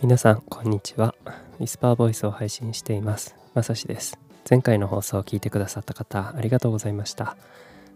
[0.00, 1.12] 皆さんこんにちは。
[1.58, 3.34] ウィスパーボイスを配信しています。
[3.52, 4.16] まさしです。
[4.48, 7.36] 前回の放送を聞いてくださった方ありがとうございました。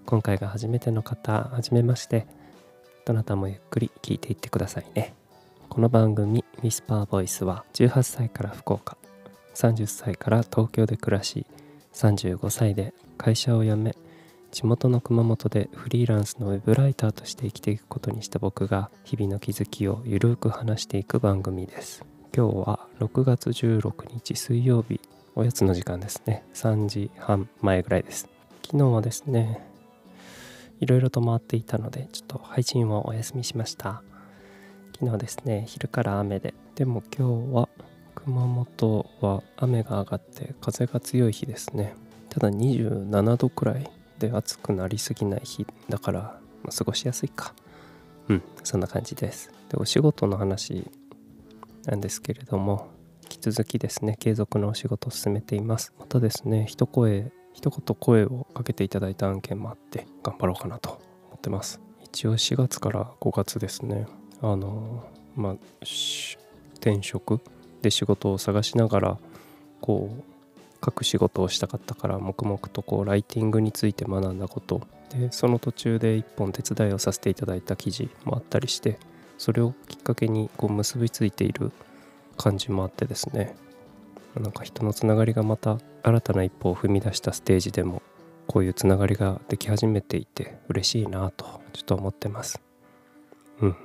[0.04, 2.26] 今回が初めての方はじめまして
[3.04, 5.14] どなたもゆっくり聞いていってくださいね。
[5.68, 8.96] この番組ウィスパーボイスは18歳から福岡
[9.54, 11.46] 30歳から東京で暮らし
[11.94, 13.94] 35歳で会社を辞め
[14.52, 22.04] 地元の熊本でフリーランスのウェブライターとして生きていくことにした僕が日々の気づきをゆるく話していく番組です。
[22.36, 25.00] 今日は6月16日水曜日
[25.34, 26.44] おやつの時間ですね。
[26.52, 28.28] 3時半前ぐらいです。
[28.66, 29.66] 昨日はですね
[30.80, 34.02] いろいろと回っていたのでちょっと配信をお休みしました。
[35.00, 37.68] 昨日ですね昼から雨ででも今日は
[38.14, 41.94] 熊本は雨が上がって風が強い日ですね。
[42.28, 43.90] ただ27度くらい
[44.22, 46.20] で暑くなりすぎない日だから、
[46.62, 47.54] まあ、過ごしやすいか。
[48.28, 49.50] うんそんな感じです。
[49.68, 50.88] でお仕事の話
[51.86, 52.88] なんですけれども
[53.24, 55.92] 引き続きですね継続のお仕事を進めています。
[55.98, 61.80] またですね一声一言声をかけていただいた案件もあって頑張ろうかなと思ってます。
[62.04, 64.06] 一応4月から5月ですね。
[64.40, 65.04] あの
[65.34, 65.56] まあ
[66.76, 67.40] 転職
[67.82, 69.18] で仕事を探しながら
[69.80, 70.31] こう
[70.84, 74.80] 書く仕事をしたかったから黙々とこうライティングについて学んだこと。
[75.10, 78.98] でその途中で一本手伝いをさせていただいた記事もあったりして
[79.36, 81.70] それをきっかけにこう結びついている
[82.36, 83.54] 感じもあってですね。
[84.40, 88.02] なんか人のつながりがまた新たな一歩を踏み出したステージでも
[88.46, 92.60] こういうつながりができ始めていて嬉しいなとちょっと思ってます。
[93.60, 93.76] うん。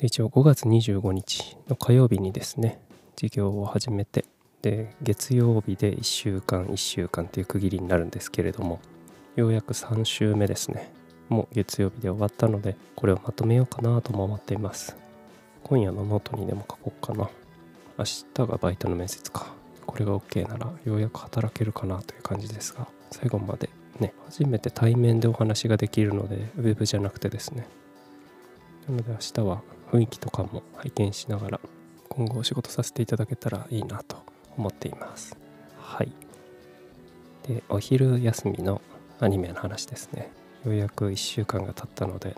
[0.00, 2.80] 一応5月25日の火曜日にですね
[3.16, 4.24] 授業を始めて
[4.64, 8.80] で月曜日で1週間1週間という区切りになるんですけれども
[9.36, 10.90] ようやく3週目ですね。
[11.28, 14.96] もう月曜日で終わったのでこれをまとめようかなとも思っています。
[15.64, 17.28] 今夜のノートにでも書こうかな。
[17.98, 19.52] 明日がバイトの面接か。
[19.84, 23.68] これが OK ならようやく働けるかなという感じですが最後まで
[24.00, 27.66] ね初めて対面でお話ができるのでウェブじゃなくてですね。
[28.88, 29.62] なので明日は
[29.92, 31.60] 雰囲気とかも拝見しながら
[32.08, 35.36] 今後お仕事させていただけたらいいなと思っています。
[35.78, 36.12] はい。
[37.46, 38.80] でお昼休みの
[39.20, 40.30] アニメの話ですね。
[40.64, 42.36] ようやく1週間が経ったので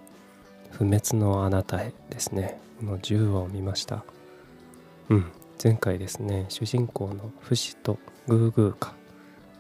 [0.71, 2.61] 不滅のあなたへですね。
[2.81, 4.05] この10話を見ました。
[5.09, 5.33] うん。
[5.63, 8.95] 前回ですね主人公のフシとグーグーか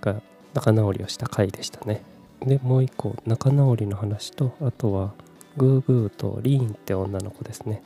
[0.03, 0.21] が
[0.53, 2.03] 仲直りをした回でしたね。
[2.41, 5.15] でもう一個仲直りの話とあとは
[5.56, 7.83] グーグーとリーンって女の子ですね。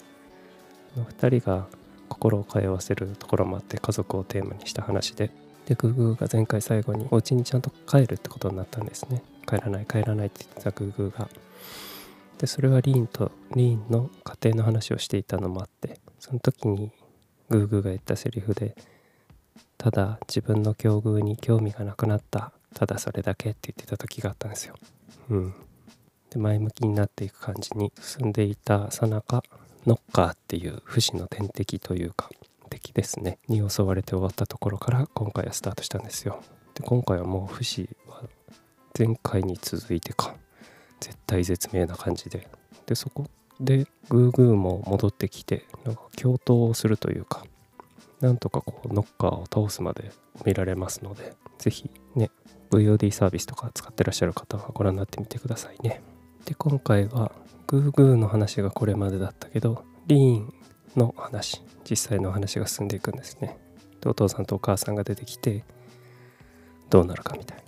[0.97, 1.67] の2人が
[2.11, 5.31] 心を通わせるところもあって家族をテーマにした話で
[5.65, 9.23] でグーグーが前回最後にお家にちゃんと帰るってことになったんですね。
[9.47, 11.29] 帰らない帰らないって言ってたグーグーが。
[12.39, 16.91] でそれはリーンとリーンの家庭の話をしていたのもあってその時に
[17.51, 18.75] グーグーが言ったセリフで
[19.79, 22.53] ただ自分の境遇に興味がなくなった。
[22.75, 24.75] ただそれだけって言ってた時があったんですよ。
[25.31, 25.55] うん。
[26.31, 29.43] で前向きになっていく感じに進んでいたさなか
[29.87, 32.31] ノッカーっていう不死の天敵というか
[32.71, 33.39] 敵ですね。
[33.49, 36.43] に襲われて終わったところから今回はスタートしたんですよ。
[36.75, 38.23] で今回はもう不死は
[38.97, 40.35] 前回に続いてか。
[41.01, 42.47] 絶対絶命な感じで。
[42.87, 43.27] でそこ
[43.61, 47.45] でグーグーも戻ってきてなんか共闘をするというか
[48.21, 50.11] なんとかこうノッカーを倒すまで
[50.45, 52.31] 見られますので是非ね
[52.71, 56.03] VOD サービスとか使ってらっしゃる方はご覧になってみてくださいね。
[56.45, 57.33] で今回は
[57.71, 60.53] グーグーの話がこれまでだったけどリーン
[60.97, 63.59] の話実際の話が進んでいくんですね。
[64.01, 65.65] でお父さんとお母さんが出てきて
[66.89, 67.63] どうなるかみたいな。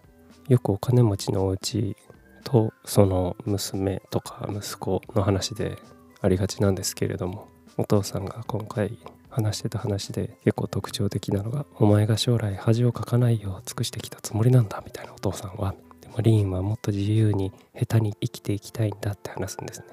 [0.48, 1.96] よくお金持ちのお家
[2.42, 5.78] とその娘とか息子の話で
[6.20, 7.46] ありがちなんですけれども
[7.76, 8.98] お父さんが今回
[9.30, 15.76] 話してた話で結構特徴的なのが「お前が将来恥をかかないよう尽くしてきたつもりなんだ」みたいなお父さんは
[16.20, 19.86] リーンはもっと自由に下手に生きていきたいんだって話すんですね。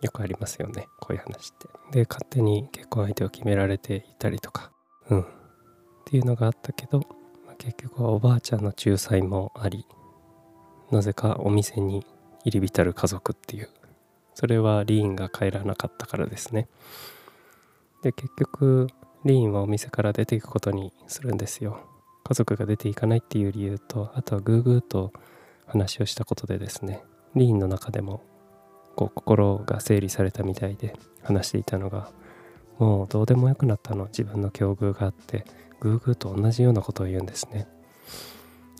[0.00, 1.56] よくありますよねこういう話っ
[1.92, 2.00] て。
[2.00, 4.72] で勝手に結婚相手を決められていたりとか。
[5.08, 5.20] うん。
[5.20, 5.24] っ
[6.06, 6.98] ていうのがあったけど、
[7.46, 9.86] まあ、結局はおばあちゃんの仲裁もあり
[10.90, 12.04] なぜかお店に
[12.44, 13.70] 入り浸る家族っていう。
[14.34, 16.68] それはリーンが帰らなかったからですね。
[18.02, 18.88] で結局
[19.24, 21.91] リーンはお店から出ていくことにするんですよ。
[22.24, 25.12] 家族が出ていかないっていう理由とあとはグーグーと
[25.66, 27.02] 話をしたことでですね
[27.34, 28.24] リーンの中でも
[28.94, 32.10] こう心が整理されたみたいで話していたのが
[32.78, 35.44] もうどうでもよくなったの自分の境遇があって
[35.80, 37.66] グーグーと同じようなことを言うんですね。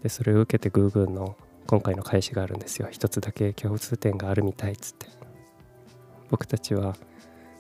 [0.03, 1.37] でそれを受けてグーグーの
[1.67, 2.89] 今回の返しがあるんですよ。
[2.91, 5.07] 一つだけ共通点があるみたいっつって。
[6.31, 6.97] 僕たちは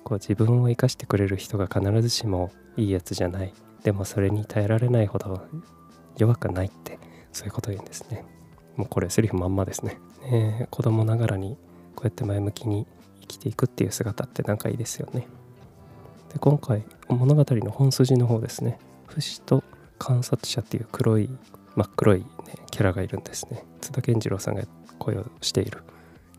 [0.05, 3.53] こう自分を生かしてくれる人が必ずしもいいやつじゃない。
[3.85, 5.47] でもそれに耐えられないほど
[6.17, 6.99] 弱くないって
[7.33, 8.25] そういうこと言うんですね。
[8.77, 9.99] もうこれセリフまんまですね。
[10.31, 11.57] ね子供ながらに
[11.95, 12.87] こうやって前向きに
[13.21, 15.27] 生きていくっていう姿ってなんかいいですよね。
[16.33, 18.79] で今回物語の本筋の方ですね。
[19.07, 19.63] 不死と
[19.99, 21.29] 観察者っていう黒い
[21.77, 22.27] 真っ黒い、ね、
[22.71, 23.65] キャラがいるんですね。
[23.81, 24.63] 津田健次郎さんが
[24.99, 25.83] 声をしている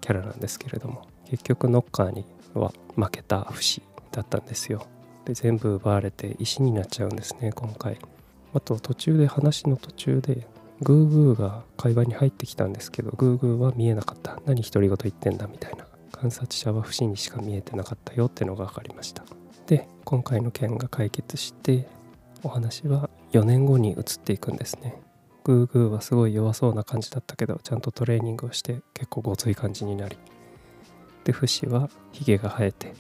[0.01, 3.81] キャラなんですけれども結局ノッカーには負けた不死
[4.11, 4.85] だったんですよ。
[5.25, 7.97] で全部奪われて石になっちゃうんですね今回。
[8.53, 10.47] あと途中で話の途中で
[10.81, 14.39] グーグーが会話に入ってきたんですけどグーグーは見えなかった。
[14.45, 15.85] 何独り言言ってんだみたいな。
[16.11, 19.23] 観察者は不死にしか見えてなかったよってのが分かりました。
[19.65, 21.87] で今回の件が解決して
[22.43, 25.01] お話は4年後に移っていくんですね。
[25.43, 30.17] グーグーはすごい弱そうな感じだったけどちゃんとトレーニングをして結構ごつい感じになり。
[31.23, 32.93] でフシはヒゲが生えて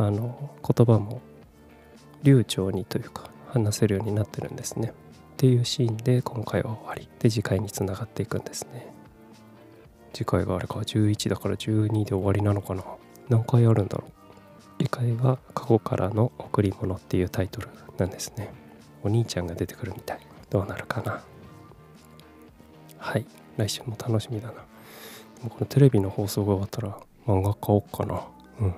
[0.00, 1.20] あの言葉も
[2.22, 4.94] 流暢にというか話せるようになってるんですね。
[5.32, 7.06] っていうシーンで今回は終わり。
[7.18, 8.86] で次回につながっていくんですね。
[10.14, 12.82] 次回があれか11だから12で終わりなのかな。
[13.28, 14.10] 何回あるんだろう。
[14.78, 17.68] 次回は過去からの贈り物っていうタイトル
[17.98, 18.50] なんですね。
[19.02, 20.20] お兄ちゃんが出てくるみたい。
[20.48, 21.22] どうなるかな。
[22.96, 23.26] はい。
[23.58, 24.54] 来週も楽しみだな。
[25.46, 28.22] このテレビの放送が終わったら漫画買おうかな。
[28.60, 28.74] うん。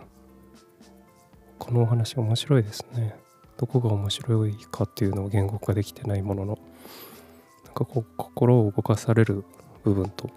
[1.62, 3.14] このお話面白いですね。
[3.56, 6.58] どこが面白いかっていうのを言語化できてないものの。
[7.64, 9.44] なんかこう心を動かされる
[9.84, 10.28] 部分と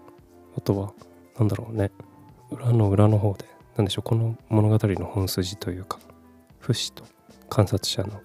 [0.56, 0.92] あとは
[1.36, 1.90] 何だろうね。
[2.52, 3.44] 裏の裏の方で
[3.76, 5.98] 何でしょうこの物語の本筋というか
[6.60, 7.02] フシと
[7.50, 8.20] 観察者の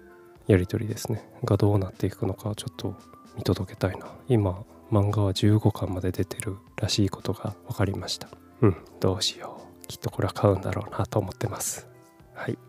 [0.45, 1.27] やり取りですね。
[1.43, 2.95] がどうなっていくのかちょっと
[3.35, 4.05] 見届けたいな。
[4.27, 8.29] 今漫画は15巻まで出てるらしいことが分かりました。
[8.61, 9.87] うんどうしよう。
[9.87, 11.87] きっとこれは買うんだろうなと思ってます。
[12.35, 12.59] はい。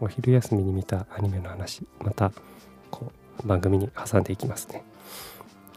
[0.00, 2.32] お昼休みに見たアニメの話また
[2.90, 3.12] こ
[3.44, 4.84] う番組に挟んでいきますね。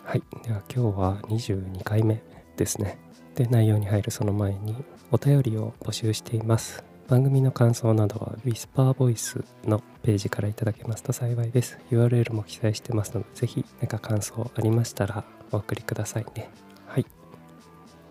[0.03, 0.23] はい。
[0.43, 2.21] では今日は22回目
[2.57, 2.97] ですね。
[3.35, 4.75] で内容に入るその前に
[5.11, 6.83] お便りを募集しています。
[7.07, 11.77] 番組の感想などは Whisper Voice のページからいただけますと幸いです。
[11.91, 16.49] URL も記載してますのでぜひ何か感想ありましたらお送りくださいね。
[16.87, 17.05] はい。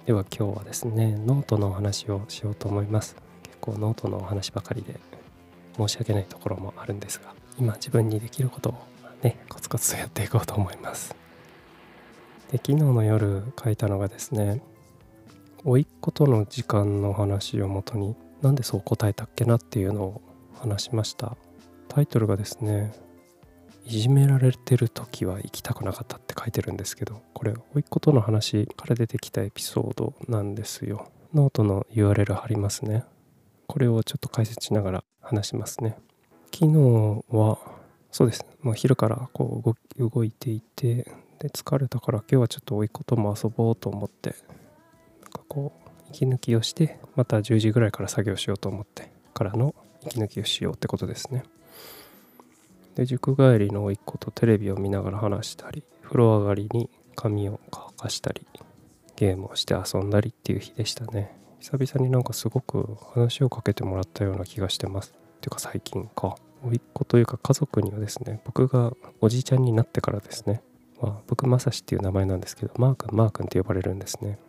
[0.07, 3.17] では今日はですねノートのお話をしようと思います。
[3.43, 4.99] 結構ノートのお話ばかりで
[5.77, 8.75] 申し訳ないところもあるんですが今自分にできることを
[9.23, 11.15] ねコツコツとやっていこうと思います。
[12.51, 14.63] で昨日の夜書いたのがですね
[15.65, 20.23] 甥っ子との時間の話をもとになんでそう答えたっけなっていうのを
[20.55, 21.37] 話しました。
[21.89, 22.93] タイトルがですね
[23.85, 31.09] いじめられてる時は行きたくなかったって書いてるんですけどこれ甥っ子との話から出てきたエピソードなんですよ。
[31.35, 33.05] ノートの URL 貼りますね。
[33.67, 35.97] これをちょっと解説しながら話しますね。
[36.53, 37.59] 昨日は
[38.11, 44.37] そうですもう昼からこう動いていてで疲れたから今日はちょっと甥っ子とも遊ぼうと思って
[45.23, 51.45] なんかこう息抜きをしてまた10時ぐらいから作業しようと思ってからの息抜きをしようってことですね。
[52.95, 58.47] で塾帰りの甥っ子とテレビを見ながら話したり風呂上がりに髪を乾かしたり
[59.17, 61.35] ゲームをして遊んだりっていう日でしたね。
[61.63, 65.13] 久々になんかすごく話をかけてもらったような気がしてます。
[65.41, 66.35] ていうか最近か。
[66.65, 70.61] 甥っ子というか家族にはですね僕がおじいちゃんになってからですね。
[71.01, 74.41] まあ僕まさしっていう名前なんですけどマー君マー君って呼ばれるんですね。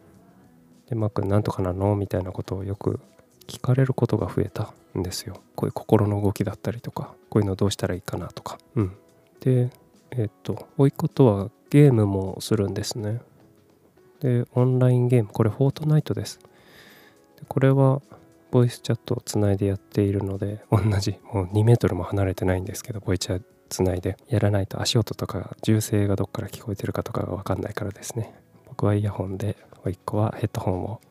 [0.89, 2.99] でマー君なんとかなのみたいなことをよく
[3.45, 5.39] 聞かれることが増えたんですよ。
[5.55, 8.57] こういう心の動きだったりとかこういうのどうしたらいいかなとか。
[8.73, 8.91] うん。
[9.39, 9.69] で
[10.09, 13.21] えっ、と甥っ子とはゲームもするんですね。
[14.19, 16.39] でオンラインゲームこれフォートナイトです。
[17.47, 18.01] これは
[18.51, 28.33] ボイスチャットをつないでやっているので同じもう2メートルも離れてないんですけどボイチャつないでやらないと足音とか銃声がどっから聞こえてるかとかが分かんないからですね。
[28.67, 31.01] 僕はイヤホンで甥っ子はヘッドホンを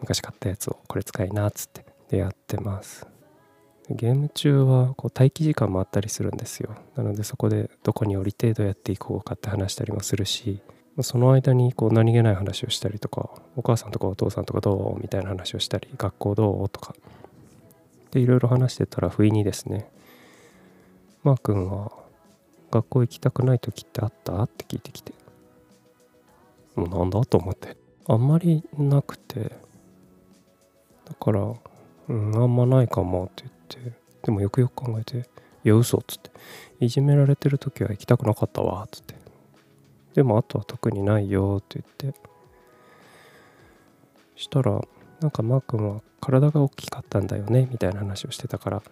[0.00, 3.06] 昔買ったやつをこれ使いなっつってでやってます。
[3.90, 6.74] ゲーム中はこう待機時間もあったりするんですよ。
[6.96, 10.60] なのでそこでどこに降りてどうやっていこうかって話したりもするし
[11.02, 15.00] その間にこう何気ない話をしたりとかお母さんとかお父さんとかどう？
[15.00, 16.68] みたいな話をしたり学校どう？
[16.68, 16.94] とか。
[18.10, 19.90] でいろいろ話してたら不意にですね
[21.22, 21.92] マー君は
[22.70, 24.42] 学校行きたくない時ってあった？
[24.42, 25.12] って聞いてきて
[26.74, 27.24] もうなんだ？
[27.24, 27.76] と思って
[28.06, 29.52] あんまりなくて。
[31.04, 31.40] だから
[32.08, 33.44] うんあんまないかもって
[33.76, 33.98] 言って。
[34.24, 35.22] でもよくよく考えてい
[35.64, 36.30] や嘘っつって
[36.80, 39.17] いじめられてる時は行きたくなかったわっつって。
[40.18, 42.20] でもあとは特にないよって言って。
[44.34, 44.80] したら
[45.20, 48.82] なんかマー君は体が大きかったんだよねみたいな話をしてたから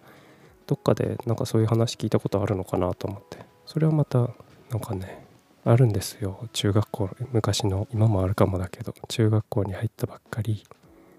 [0.67, 3.39] どっかでなんかそういう話聞いたことあるのかなと思って。
[3.65, 5.25] それはまたなんかね
[5.65, 6.47] あるんですよ。
[6.53, 10.63] 中学校昔の今もあるかもだけど中学校に入ったばっかり。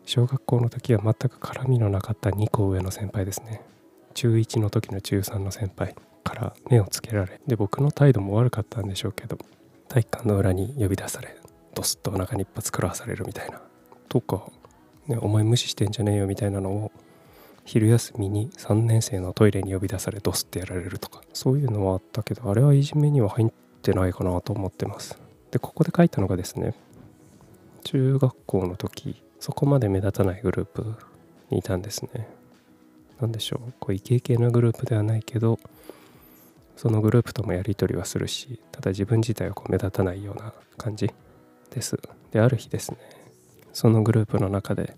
[0.07, 3.61] 小学校の時は全く絡みのなかった2個上の先輩ですね。
[4.15, 9.37] 中1の時の中3の先輩から目をつけられで僕の態度も悪かったんでしょうけど。
[9.89, 11.37] 体育館の裏に呼び出され
[11.75, 13.61] ドスッとお腹に一発食らわされるみたいな。
[14.09, 14.51] とか、
[15.07, 16.93] ね、お前無視してんじゃねえよみたいなのを
[17.65, 23.49] 昼休みに3年生のトイレに呼び出されドスってやられるとかそういうのはあったけどあれはいじめには入っ
[23.83, 25.19] てないかなと思ってます。
[25.51, 26.75] でここで書いたのがですね
[27.85, 30.95] 中学校の時そこまで目立たないグループ
[31.51, 32.29] にいたんですね。
[33.21, 33.73] 何でしょう。
[33.81, 35.59] こうイケイケなグループではないけど
[36.79, 41.11] そのグループともやり取りはするしただ自分自体はこう目立たないような感じ
[41.71, 41.99] です。
[42.31, 42.99] である日ですね
[43.73, 44.97] そのグループの中で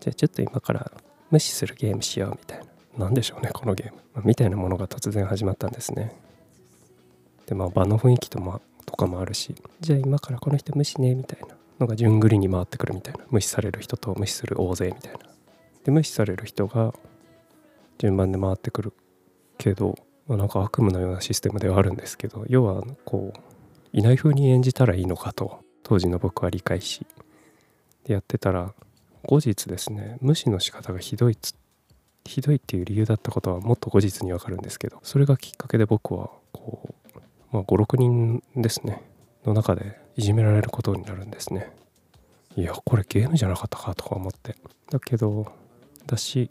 [0.00, 0.90] じゃあちょっと今から
[1.30, 2.64] 無視するゲームしようみたいな。
[2.96, 6.16] 何でしょうねこのゲーム、まあ、みたいなものが突然始まったんですね。
[7.46, 11.54] でまあ場の雰囲気と,、ま、とかもあるしじゃあ今からこの人無視ねみたいな。
[11.78, 13.20] のが順繰りに回ってくるみたいな。
[13.30, 15.18] 無視される人と無視する大勢みたいな。
[15.84, 16.94] で無視される人が
[17.98, 18.94] 順番で回ってくる
[19.58, 19.94] けど、
[20.28, 23.40] まあ、なんか悪夢のようなシステムではあるんですけど要はこう
[23.92, 27.06] いない風に演じたらいいのかと当時の僕は理解し
[28.04, 28.74] でやってたら
[29.22, 31.38] 後日ですね無視の仕方がひどい
[32.24, 37.18] ひどいっていう理由だったことはもっと後日にわかるんですけどそれがきっかけで僕はこう、
[37.50, 39.02] まあ、56人ですね
[39.46, 41.70] の中でいじめられることになるんですね。
[42.56, 44.56] いやこれゲームじゃなかったかとか思って。
[44.90, 45.52] だけど
[46.06, 46.50] だし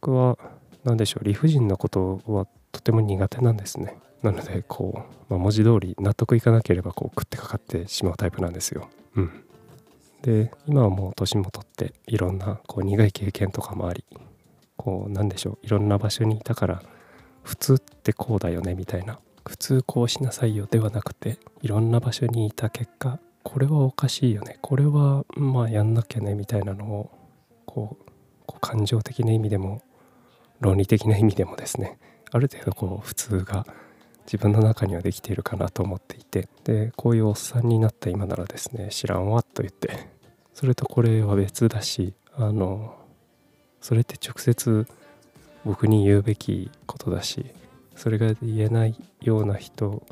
[0.00, 0.38] 僕は
[0.84, 3.96] 何でしょう理不尽なことはとても苦手なんですね。
[4.22, 8.88] なのでこう、まあ、文字通り納得いかなければこう食ってかかってしまうタイプなんですよ。
[9.16, 9.44] うん。
[10.22, 14.04] で今はもう年も取っていろんなこう苦い経験とかもあり
[14.76, 16.82] こうなんでしょういろんな場所にいたから
[17.42, 19.20] 普通ってこうだよねみたいな。
[19.46, 27.10] 普通こうしなさいよではなくていろんな場所にいた結果これはおかしいよねこれはまあやんなきゃねみたいなのを
[27.66, 28.04] こう
[28.46, 29.82] こう感情的な意味でも
[30.60, 31.98] 論理的な意味でもですね
[32.34, 33.64] ある程度こう普通が
[34.26, 40.08] 自分の中にはできているかなと思っていてでこういうおっさんになった今ならですね知らんわと言って
[40.52, 42.96] それとこれは別だしあの
[43.80, 44.84] それって直接
[45.64, 47.46] 僕に言うべきことだし
[47.94, 50.02] それが言えないような人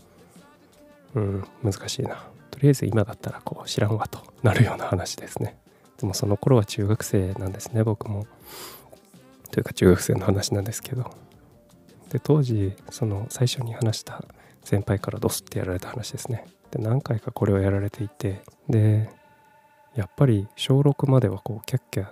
[1.14, 2.24] うん難しいな。
[2.52, 5.58] とりあえず今だったらこう知らんわとなるような話ですね。
[5.98, 8.28] でもその頃は中学生なんですね僕も。
[9.50, 11.10] というか中学生の話なんですけど。
[12.12, 14.22] で当時その最初に話した
[14.62, 16.44] 先輩からドスってやられた話ですね。
[16.70, 19.10] で何回かこれをやられていてで
[19.94, 22.08] やっぱり小6まではこうキャッキャ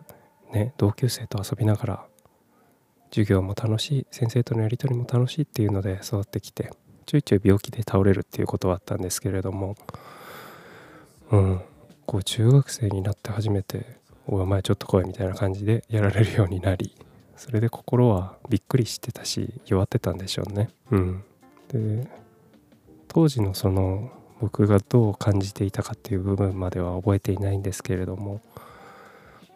[0.53, 2.07] ね同級生と遊びながら
[3.11, 6.73] 授業も楽しい先生とのやり取りも楽しいっていうので育ってきて
[7.05, 9.77] ちょいちょい病気で倒れるっていうことはあったんですけれども
[11.31, 11.61] うん
[12.07, 16.95] こう中学生になって初めて「お前ちょっと来い」みたいな感じでやられるようになり
[17.41, 20.69] それで心はびっくりしてたし弱ってたんでしょうね。
[20.91, 21.25] うん、
[21.69, 22.07] で
[23.09, 28.43] 当時のその僕がどう感じていたかっていう部分までは覚えていないんですけれども、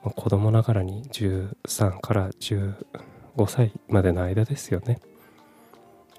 [0.03, 2.75] まあ、子供ながらに13から15
[3.49, 4.99] 歳までの間ですよね。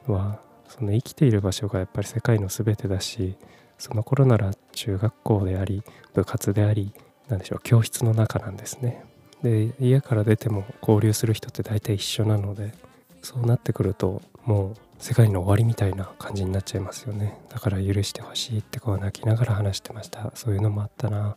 [0.05, 3.37] はその生きている場所がやっぱり世界の全てだし
[3.79, 5.81] その頃なら中学校であり
[6.13, 6.93] 部活であり
[7.27, 9.14] 何でしょう教室の中なんですね。
[9.43, 12.73] で家から出ても交流する人って大体一緒なので
[13.21, 17.37] そうなってくるともう世界の終わりみたいな感じになっちゃいますよね。
[17.49, 20.31] だから許してほしいってこう泣きながら話してました。
[20.35, 21.35] そういうのもあったな。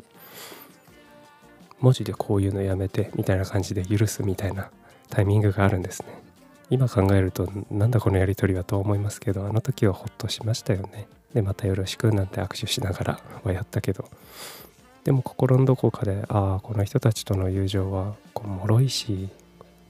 [1.80, 4.70] 文字でこういうのやめてみたいな感じで許すみたいな
[5.10, 6.08] タイミングがあるんですね。
[6.70, 11.08] 今考えるとなんだこのやり取りはと思いますけどあの時はホッとしましたよね。
[11.34, 14.04] でまたよろしくなんて握手しながらはやったけど。
[15.08, 19.30] でも心のどこかでああこの人たちとの友情はこう脆いし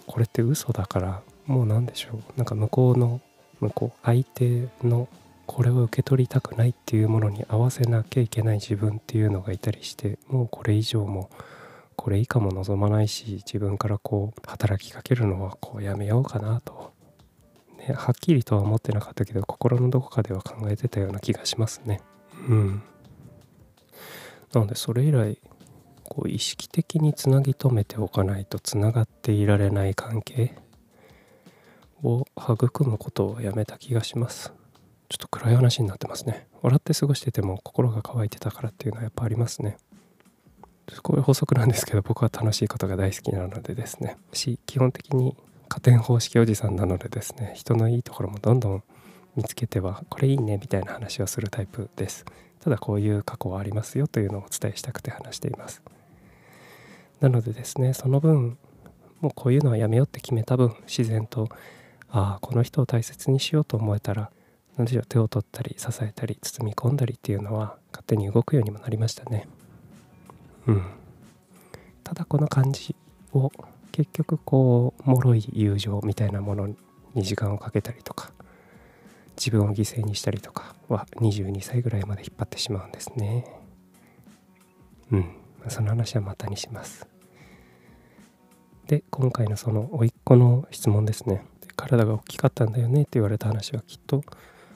[0.06, 2.22] これって嘘だからもう何でしょう。
[2.36, 3.20] なんか向こうの
[3.58, 5.08] 向こう相手の
[5.44, 11.30] これを受け取りたくないっていうものに合わせなきゃいけない自分っていうのがいたりしてもうこれ以上も
[11.96, 16.92] これ以下も望まないし自分からこう働きかけるのはこうやめようかなと、
[17.76, 22.02] ね、はっきりとは思ってなかったけど心のどこかでは考えてたような気がしますね。
[22.48, 22.82] うん。
[24.52, 25.38] なのでそれ以来
[26.04, 30.54] こう意識的につなぎ止めておかないとつながっていられない関係
[32.02, 34.52] を育むことをやめた気がします。
[35.08, 36.46] ちょっと暗い話になってますね。
[36.62, 39.76] 笑って過ごしてても心が乾いてたからっていうのはやっぱありますね。
[41.02, 44.16] こういう法則なんですけど僕は楽しいことが大好きなのでですね。
[44.32, 45.36] し基本的に
[45.68, 47.52] 加点方式おじさんなのでですね。
[47.54, 48.82] 人のいいところもどんどん
[49.38, 52.24] 見つけてはこれいいねみたいな話をするタイプです。
[52.60, 55.80] ただこういう過去はありますよというのをお伝えしたくて話しています。
[57.20, 58.58] なのでですねその分
[59.20, 61.48] もうこういうのはやめようって決めた分自然と
[62.10, 64.32] ああこの人を大切にしようと思えたら
[64.76, 69.46] 何でしょう手を取ったり支えたり包み込んだりっていうのは勝手に動くようにもなりましたね。
[70.66, 70.82] うん。
[72.02, 72.96] ただこの感じ
[73.32, 73.52] を
[73.92, 76.66] 結局こう脆い友情みたいなもの
[77.14, 78.32] に時間をかけたりとか
[79.38, 83.44] 自分を犠牲にしたりとかは22歳ぐらいまで引っ張ってしまうんですね。
[85.12, 85.30] うん。
[85.68, 87.06] その話はまたにします。
[88.88, 91.44] で今回のその甥っ子の質問ですね。
[91.76, 94.24] 体が大きかったんだよねって言われた話はきっと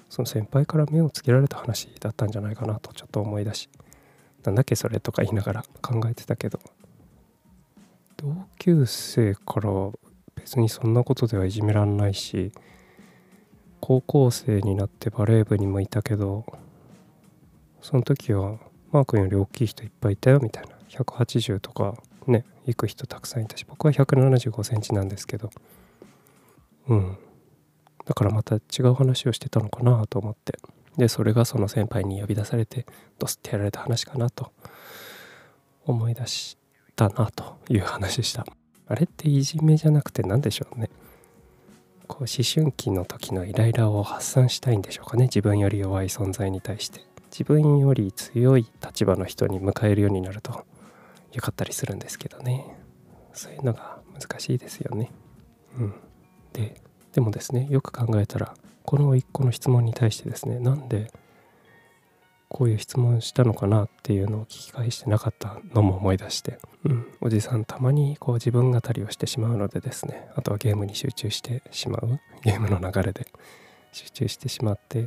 [0.09, 3.69] その先輩から目をつけられた話だったんじゃないかなとちょっと思い出し
[4.45, 6.61] なんだっけそれとか言いながら考えてたけど。
[8.19, 9.71] 同級生から
[10.37, 12.53] 別にそんなことではいじめらんないし
[13.83, 16.47] 高校生になってバレー部にもいたけど
[17.81, 18.59] その時は
[18.93, 20.77] マー君より大きい人いっぱいいたよみたいな。
[20.89, 21.97] 180とか
[22.29, 25.51] ね行く人たくさんいたし僕は1 7 5センチなんですけど。
[26.89, 27.19] うん。
[28.05, 30.59] だからまた違う話をしてたのかなと思って。
[30.97, 32.87] でそれがその先輩に呼び出されて
[33.19, 34.53] ドスってやられた話かなと
[35.85, 36.57] 思い出し
[36.95, 38.47] たなという話でした。
[38.87, 40.89] あれっていじめじゃなくて何でしょうね。
[42.13, 45.25] こう思春期の時のイライラを発散したいんでしょうかね。
[45.25, 47.01] 自分より弱い存在に対して。
[47.31, 50.67] 自分より強い立場の人に迎えるようになると
[51.33, 52.67] よかったりするんですけどね。
[53.33, 55.11] そういうのが難しいですよね。
[55.79, 55.95] うん。
[56.53, 56.83] で
[57.15, 58.55] でもですねよく考えたら
[58.85, 61.11] この1個の質問に対してですねなんで
[62.55, 70.29] こういう質問したのかなっていうのを聞き返してなかったのも思い出して、うん、おじさんたまにこう自分語りをしてしまうのでですね。
[70.37, 72.21] あとはゲームに集中してしまう。
[72.43, 73.27] ゲームの流れで
[73.93, 75.07] 集中してしまって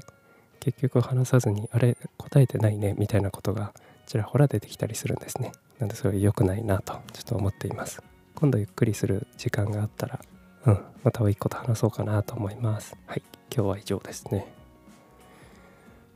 [0.60, 1.96] 結局話さずにあれ？
[2.18, 2.96] 答えてないね。
[2.98, 3.74] みたいなことが
[4.08, 5.52] ちらほら出てきたりするんですね。
[5.78, 8.02] なんでそれ良くないなとちょっと思っています。
[8.34, 10.20] 今度ゆっくりする時間があったら
[10.66, 12.98] うん、また甥っ子と話そうかなと思います。
[13.06, 13.22] はい、
[13.54, 14.48] 今日は以上ですね。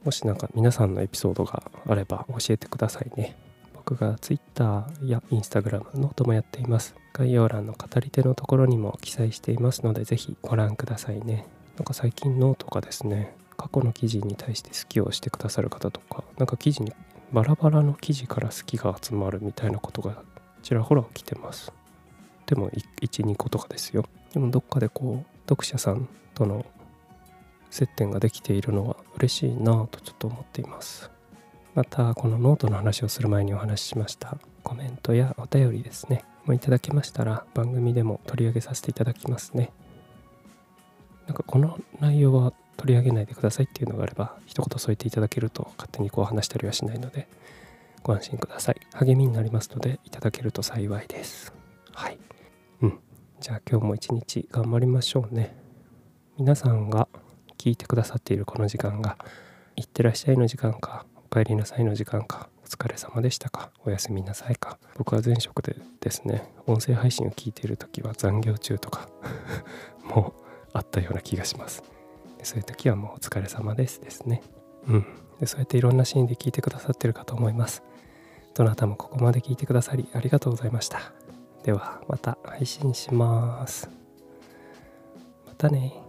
[0.03, 3.35] もし何か皆さんのエピソードがあれば教えてくださいね。
[3.73, 6.95] 僕が Twitter や Instagram、 note もやっています。
[7.13, 11.45] 概要欄の語り手のところにも記載していますので、ぜひご覧くださいね。
[11.77, 16.93] なんか最近ノートがですね、過去の記事に対して好きをしてくださる方とか、なんか記事に
[17.31, 20.23] バラバラの記事から好きが集まるみたいなことが
[20.63, 21.71] ちらほら起きてます。
[22.49, 26.65] でも12個とかですよでもどっかでこう読者さんとの
[27.69, 31.11] 接点ができているのは嬉しいなとちょっと思っています。
[31.75, 34.37] またこのノートの話をする前にお話ししました。
[34.63, 36.23] コメントやお便りですね。
[36.45, 39.71] もいただけましたら番組でも取り上げさせていただきますね。
[41.27, 47.27] なんかこの内容は取り上げないでくださいっていうのがあれば一言添えていただけると勝手にこう話したりはしないので
[48.01, 48.81] ご安心ください。
[48.93, 51.53] 励みになりますのでいただけると幸いです。
[51.93, 52.17] はい。
[52.81, 52.99] うん。
[53.39, 55.55] じゃあ今日も一日頑張りましょうね。
[56.37, 57.07] 皆さんが
[57.59, 59.17] 聞いてくださっているこの時間が
[59.75, 64.79] いってらっしゃいの時間かお帰りなさいの時間かお疲れ様でしたかおやすみなさいか。
[64.97, 69.09] 僕は前職でですね音声配信を聞いている時は残業中とか
[70.03, 71.83] もうあったような気がします。
[72.37, 74.41] でそういう時はもうお疲れ様ですですね。
[74.87, 75.05] うん。
[75.41, 77.83] でそうやっていろんなシーンで聞いてくださってるかと思います。
[78.53, 81.11] どなたもここまで聞いてくださりありがとうございました。
[81.63, 83.89] ではまた配信します。
[85.45, 86.08] またね。